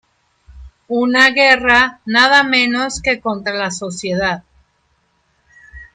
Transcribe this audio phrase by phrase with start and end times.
[0.87, 4.43] una guerra nada menos que contra la sociedad.